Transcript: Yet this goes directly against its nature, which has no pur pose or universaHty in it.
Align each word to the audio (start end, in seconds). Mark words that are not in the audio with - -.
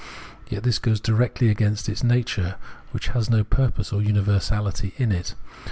Yet 0.49 0.63
this 0.63 0.79
goes 0.79 0.99
directly 0.99 1.49
against 1.49 1.87
its 1.87 2.03
nature, 2.03 2.55
which 2.89 3.09
has 3.09 3.29
no 3.29 3.43
pur 3.43 3.69
pose 3.69 3.93
or 3.93 4.01
universaHty 4.01 4.93
in 4.99 5.11
it. 5.11 5.35